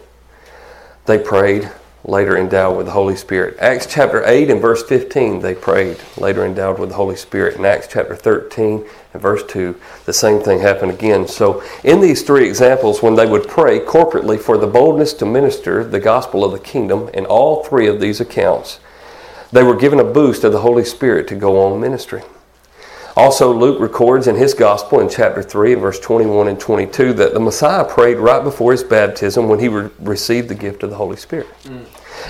[1.06, 1.70] they prayed,
[2.04, 3.56] later endowed with the Holy Spirit.
[3.58, 7.56] Acts chapter 8 and verse 15, they prayed, later endowed with the Holy Spirit.
[7.56, 11.26] In Acts chapter 13 and verse 2, the same thing happened again.
[11.26, 15.84] So, in these three examples, when they would pray corporately for the boldness to minister
[15.84, 18.80] the gospel of the kingdom, in all three of these accounts,
[19.50, 22.22] they were given a boost of the Holy Spirit to go on ministry.
[23.18, 27.40] Also, Luke records in his gospel in chapter 3, verse 21 and 22, that the
[27.40, 31.16] Messiah prayed right before his baptism when he re- received the gift of the Holy
[31.16, 31.48] Spirit.
[31.64, 31.85] Mm.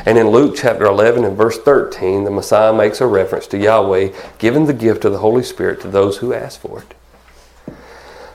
[0.06, 4.14] And in Luke chapter 11 and verse 13, the Messiah makes a reference to Yahweh
[4.38, 7.74] giving the gift of the Holy Spirit to those who ask for it.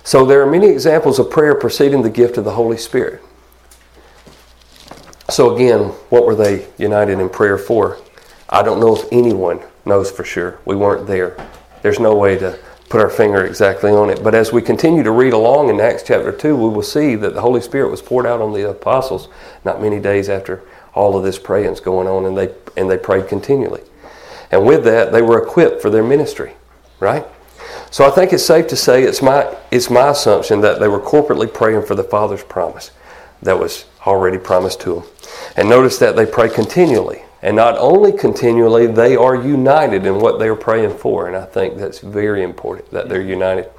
[0.04, 3.20] So there are many examples of prayer preceding the gift of the Holy Spirit.
[5.28, 7.98] So again, what were they united in prayer for?
[8.48, 10.60] I don't know if anyone knows for sure.
[10.66, 11.36] We weren't there.
[11.84, 12.58] There's no way to
[12.90, 14.24] put our finger exactly on it.
[14.24, 17.34] But as we continue to read along in Acts chapter 2, we will see that
[17.34, 19.28] the Holy Spirit was poured out on the apostles
[19.66, 20.64] not many days after
[20.96, 23.82] all of this praying's going on, and they, and they prayed continually.
[24.52, 26.54] And with that, they were equipped for their ministry,
[27.00, 27.26] right?
[27.90, 31.00] So I think it's safe to say it's my, it's my assumption that they were
[31.00, 32.92] corporately praying for the Father's promise
[33.42, 35.04] that was already promised to them.
[35.58, 37.24] And notice that they pray continually.
[37.44, 41.28] And not only continually, they are united in what they are praying for.
[41.28, 43.70] And I think that's very important that they're united.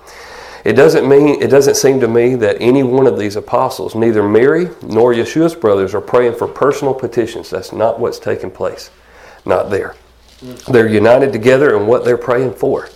[0.65, 4.23] It doesn't mean it doesn't seem to me that any one of these apostles, neither
[4.23, 7.49] Mary nor Yeshua's brothers, are praying for personal petitions.
[7.49, 8.91] That's not what's taking place.
[9.47, 9.95] Not there.
[10.69, 12.91] They're united together in what they're praying for.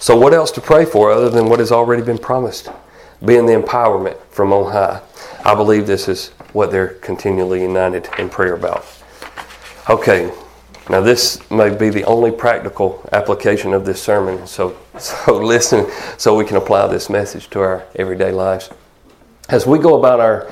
[0.00, 2.68] So what else to pray for other than what has already been promised?
[3.24, 5.00] Being the empowerment from on high.
[5.44, 8.84] I believe this is what they're continually united in prayer about.
[9.88, 10.32] Okay,
[10.88, 16.34] now this may be the only practical application of this sermon, so, so listen so
[16.34, 18.70] we can apply this message to our everyday lives.
[19.50, 20.50] As we go about our,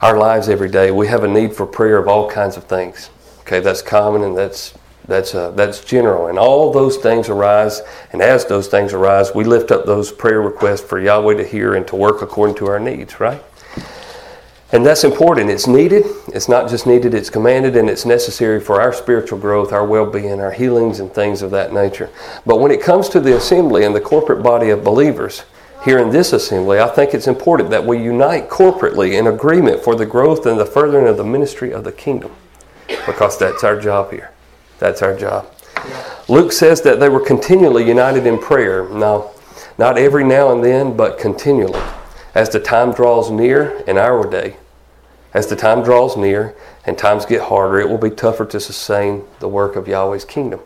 [0.00, 3.10] our lives every day, we have a need for prayer of all kinds of things.
[3.40, 4.72] Okay, that's common and that's
[5.06, 7.82] that's uh, that's general, and all those things arise.
[8.12, 11.74] And as those things arise, we lift up those prayer requests for Yahweh to hear
[11.74, 13.18] and to work according to our needs.
[13.18, 13.42] Right?
[14.72, 15.50] And that's important.
[15.50, 16.04] It's needed.
[16.28, 20.06] It's not just needed, it's commanded, and it's necessary for our spiritual growth, our well
[20.06, 22.08] being, our healings, and things of that nature.
[22.46, 25.44] But when it comes to the assembly and the corporate body of believers,
[25.84, 29.96] here in this assembly, I think it's important that we unite corporately in agreement for
[29.96, 32.32] the growth and the furthering of the ministry of the kingdom.
[33.06, 34.30] Because that's our job here.
[34.78, 35.50] That's our job.
[36.28, 38.88] Luke says that they were continually united in prayer.
[38.90, 39.30] Now,
[39.78, 41.80] not every now and then, but continually.
[42.34, 44.56] As the time draws near in our day,
[45.34, 49.24] as the time draws near and times get harder, it will be tougher to sustain
[49.40, 50.60] the work of Yahweh's kingdom.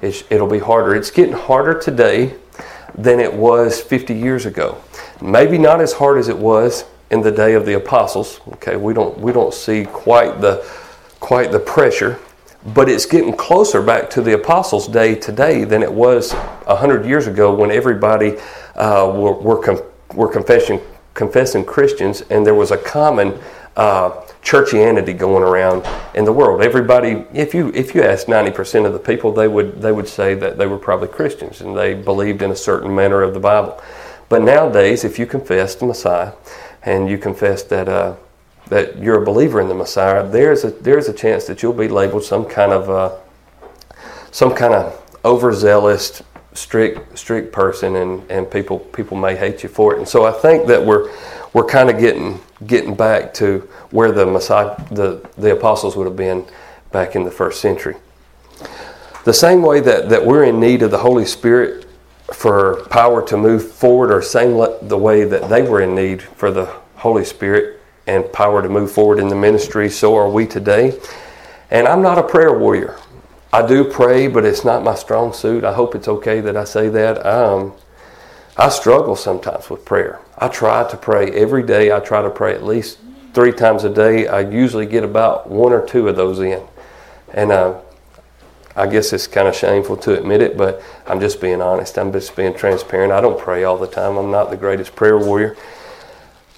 [0.00, 0.94] it'll be harder.
[0.94, 2.34] It's getting harder today
[2.94, 4.80] than it was 50 years ago.
[5.20, 8.40] Maybe not as hard as it was in the day of the apostles.
[8.54, 10.64] Okay, we don't we don't see quite the
[11.20, 12.18] quite the pressure,
[12.74, 16.32] but it's getting closer back to the apostles' day today than it was
[16.66, 18.36] hundred years ago when everybody
[18.74, 20.80] uh, were were, were confessing
[21.14, 23.38] confessing Christians, and there was a common
[23.76, 24.10] uh,
[24.42, 26.60] churchianity going around in the world.
[26.60, 30.08] Everybody, if you if you ask ninety percent of the people, they would they would
[30.08, 33.40] say that they were probably Christians and they believed in a certain manner of the
[33.40, 33.80] Bible.
[34.28, 36.32] But nowadays, if you confess the Messiah
[36.82, 38.16] and you confess that uh,
[38.68, 41.88] that you're a believer in the Messiah, there's a there's a chance that you'll be
[41.88, 43.16] labeled some kind of uh,
[44.30, 46.22] some kind of overzealous
[46.54, 49.98] strict strict person and, and people people may hate you for it.
[49.98, 51.10] And so I think that we're
[51.52, 56.16] we're kind of getting getting back to where the Messiah the, the apostles would have
[56.16, 56.46] been
[56.92, 57.96] back in the first century.
[59.24, 61.86] The same way that, that we're in need of the Holy Spirit
[62.32, 66.50] for power to move forward, or same the way that they were in need for
[66.50, 70.98] the Holy Spirit and power to move forward in the ministry, so are we today.
[71.70, 72.98] And I'm not a prayer warrior.
[73.54, 75.62] I do pray, but it's not my strong suit.
[75.62, 77.24] I hope it's okay that I say that.
[77.24, 77.72] Um,
[78.56, 80.18] I struggle sometimes with prayer.
[80.36, 81.92] I try to pray every day.
[81.92, 82.98] I try to pray at least
[83.32, 84.26] three times a day.
[84.26, 86.66] I usually get about one or two of those in.
[87.32, 87.80] And uh,
[88.74, 91.96] I guess it's kind of shameful to admit it, but I'm just being honest.
[91.96, 93.12] I'm just being transparent.
[93.12, 94.16] I don't pray all the time.
[94.16, 95.56] I'm not the greatest prayer warrior.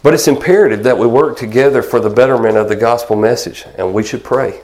[0.03, 3.92] But it's imperative that we work together for the betterment of the gospel message, and
[3.92, 4.62] we should pray.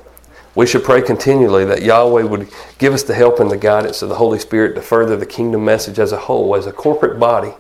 [0.55, 4.11] We should pray continually that Yahweh would give us the help and the guidance of
[4.11, 7.55] the Holy Spirit to further the kingdom message as a whole, as a corporate body,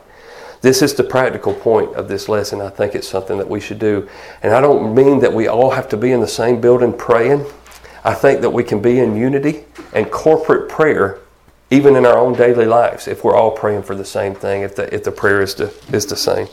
[0.60, 2.60] This is the practical point of this lesson.
[2.60, 4.08] I think it's something that we should do.
[4.42, 7.44] And I don't mean that we all have to be in the same building praying.
[8.04, 11.18] I think that we can be in unity and corporate prayer
[11.70, 14.76] even in our own daily lives if we're all praying for the same thing, if
[14.76, 16.46] the, if the prayer is, the is the same.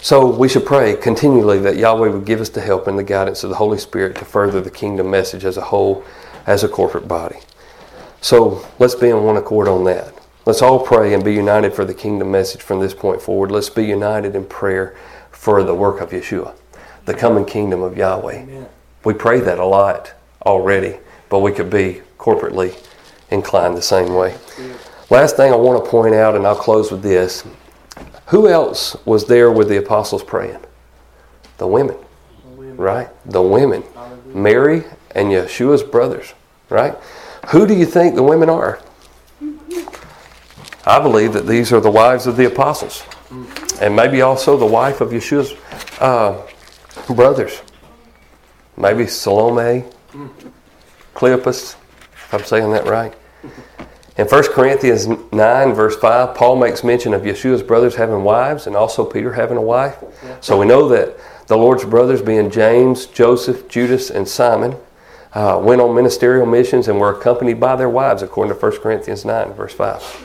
[0.00, 3.42] So we should pray continually that Yahweh would give us the help and the guidance
[3.42, 6.04] of the Holy Spirit to further the kingdom message as a whole,
[6.46, 7.40] as a corporate body.
[8.20, 10.14] So let's be in one accord on that.
[10.46, 13.50] Let's all pray and be united for the kingdom message from this point forward.
[13.50, 14.96] Let's be united in prayer
[15.30, 16.54] for the work of Yeshua,
[17.04, 18.42] the coming kingdom of Yahweh.
[18.42, 18.68] Amen.
[19.04, 20.14] We pray that a lot
[20.46, 22.82] already, but we could be corporately
[23.30, 24.36] inclined the same way.
[25.10, 27.44] Last thing I want to point out, and I'll close with this.
[28.28, 30.60] Who else was there with the apostles praying?
[31.56, 31.96] The women,
[32.76, 33.08] right?
[33.24, 33.82] The women.
[34.26, 36.34] Mary and Yeshua's brothers,
[36.68, 36.94] right?
[37.48, 38.80] Who do you think the women are?
[40.84, 43.02] I believe that these are the wives of the apostles,
[43.80, 45.54] and maybe also the wife of Yeshua's
[46.00, 46.46] uh,
[47.14, 47.62] brothers.
[48.76, 49.84] Maybe Salome,
[51.14, 51.76] Cleopas,
[52.12, 53.14] if I'm saying that right.
[54.18, 58.74] In 1 Corinthians 9, verse 5, Paul makes mention of Yeshua's brothers having wives and
[58.74, 59.96] also Peter having a wife.
[60.40, 61.16] So we know that
[61.46, 64.74] the Lord's brothers, being James, Joseph, Judas, and Simon,
[65.34, 69.24] uh, went on ministerial missions and were accompanied by their wives, according to 1 Corinthians
[69.24, 70.24] 9, verse 5.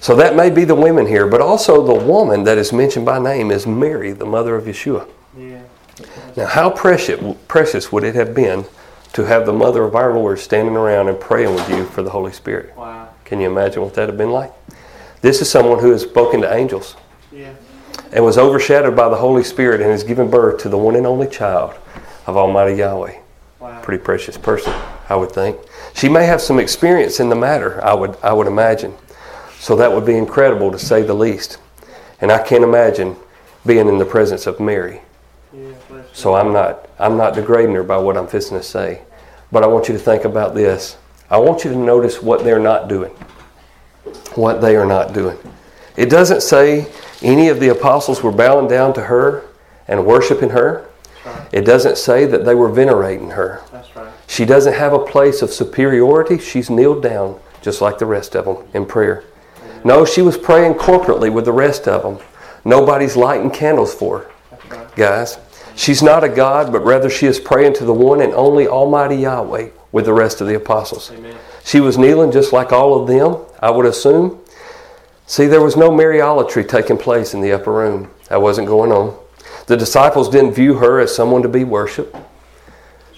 [0.00, 3.18] So that may be the women here, but also the woman that is mentioned by
[3.18, 5.08] name is Mary, the mother of Yeshua.
[5.36, 5.62] Yeah.
[6.36, 8.64] Now, how precious, precious would it have been
[9.12, 12.10] to have the mother of our Lord standing around and praying with you for the
[12.10, 12.76] Holy Spirit?
[12.76, 13.08] Wow.
[13.24, 14.52] Can you imagine what that would have been like?
[15.20, 16.96] This is someone who has spoken to angels
[17.30, 17.54] yeah.
[18.12, 21.06] and was overshadowed by the Holy Spirit and has given birth to the one and
[21.06, 21.74] only child
[22.26, 23.18] of Almighty Yahweh.
[23.60, 23.80] Wow.
[23.82, 24.74] Pretty precious person,
[25.08, 25.56] I would think.
[25.94, 28.94] She may have some experience in the matter, I would, I would imagine.
[29.58, 31.58] So that would be incredible to say the least.
[32.20, 33.16] And I can't imagine
[33.64, 35.02] being in the presence of Mary.
[36.12, 39.02] So I'm not I'm not degrading her by what I'm fixing to say.
[39.50, 40.96] But I want you to think about this.
[41.30, 43.10] I want you to notice what they're not doing.
[44.34, 45.38] What they are not doing.
[45.96, 46.90] It doesn't say
[47.22, 49.48] any of the apostles were bowing down to her
[49.88, 50.88] and worshiping her.
[51.52, 53.62] It doesn't say that they were venerating her.
[53.72, 54.12] Right.
[54.26, 56.38] She doesn't have a place of superiority.
[56.38, 59.24] She's kneeled down just like the rest of them in prayer.
[59.84, 62.26] No, she was praying corporately with the rest of them.
[62.64, 64.30] Nobody's lighting candles for her,
[64.70, 64.96] right.
[64.96, 65.38] guys.
[65.74, 69.16] She's not a God, but rather she is praying to the one and only Almighty
[69.16, 71.10] Yahweh with the rest of the apostles.
[71.12, 71.36] Amen.
[71.64, 74.40] She was kneeling just like all of them, I would assume.
[75.26, 78.10] See, there was no Mariolatry taking place in the upper room.
[78.28, 79.16] That wasn't going on.
[79.66, 82.14] The disciples didn't view her as someone to be worshiped.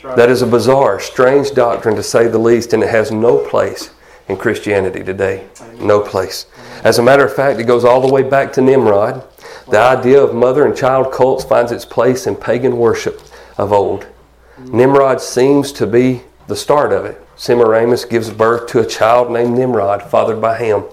[0.03, 0.17] Right.
[0.17, 3.91] That is a bizarre, strange doctrine to say the least, and it has no place
[4.29, 5.47] in Christianity today.
[5.61, 5.87] Amen.
[5.87, 6.47] No place.
[6.83, 9.25] As a matter of fact, it goes all the way back to Nimrod
[9.71, 13.21] the idea of mother and child cults finds its place in pagan worship
[13.57, 14.07] of old.
[14.59, 17.21] Nimrod seems to be the start of it.
[17.37, 20.85] Semiramis gives birth to a child named Nimrod, fathered by Ham.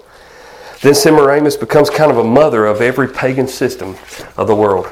[0.81, 3.95] Then Semiramis becomes kind of a mother of every pagan system
[4.35, 4.87] of the world.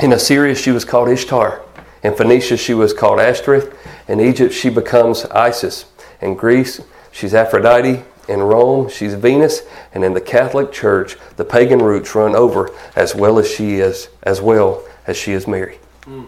[0.00, 1.60] In Assyria, she was called Ishtar.
[2.02, 3.76] In Phoenicia, she was called Ashtoreth.
[4.08, 5.86] In Egypt, she becomes Isis.
[6.20, 6.80] In Greece,
[7.12, 8.04] she's Aphrodite.
[8.28, 9.62] In Rome, she's Venus,
[9.92, 14.08] and in the Catholic Church, the pagan roots run over as well as she is,
[14.22, 15.78] as well as she is Mary.
[16.02, 16.26] Mm.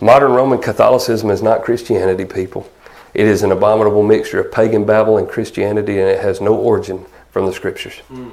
[0.00, 2.70] Modern Roman Catholicism is not Christianity, people.
[3.12, 7.04] It is an abominable mixture of pagan Babel and Christianity, and it has no origin
[7.30, 8.00] from the Scriptures.
[8.08, 8.32] Mm.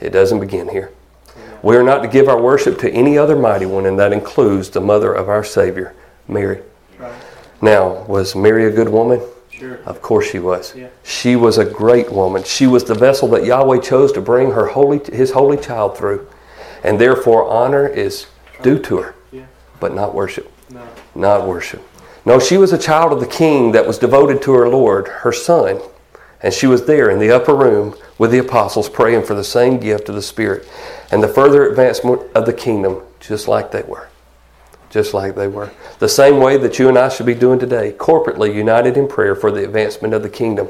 [0.00, 0.92] It doesn't begin here.
[1.62, 4.70] We are not to give our worship to any other mighty one, and that includes
[4.70, 5.94] the mother of our Savior,
[6.28, 6.62] Mary.
[6.98, 7.12] Right.
[7.60, 9.20] Now, was Mary a good woman?
[9.58, 9.80] Sure.
[9.84, 10.74] Of course she was.
[10.74, 10.88] Yeah.
[11.02, 12.44] She was a great woman.
[12.44, 16.28] She was the vessel that Yahweh chose to bring her holy, his holy child through.
[16.84, 18.26] And therefore, honor is
[18.62, 19.46] due to her, yeah.
[19.80, 20.52] but not worship.
[20.70, 20.86] No.
[21.14, 21.82] Not worship.
[22.24, 25.32] No, she was a child of the king that was devoted to her Lord, her
[25.32, 25.80] son.
[26.40, 29.78] And she was there in the upper room with the apostles praying for the same
[29.78, 30.68] gift of the Spirit
[31.10, 34.08] and the further advancement of the kingdom, just like they were
[34.90, 35.70] just like they were.
[35.98, 39.34] The same way that you and I should be doing today, corporately united in prayer
[39.34, 40.68] for the advancement of the kingdom.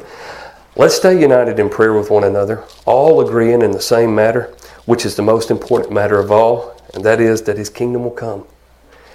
[0.76, 4.54] Let's stay united in prayer with one another, all agreeing in the same matter,
[4.86, 8.10] which is the most important matter of all, and that is that His kingdom will
[8.10, 8.46] come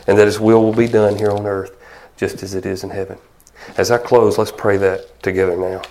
[0.07, 1.77] and that His will will be done here on earth
[2.17, 3.17] just as it is in heaven.
[3.77, 5.81] As I close, let's pray that together now.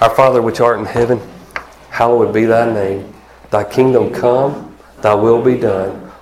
[0.00, 1.20] Our Father which art in heaven,
[1.90, 3.12] hallowed be thy name.
[3.50, 6.07] Thy kingdom come, thy will be done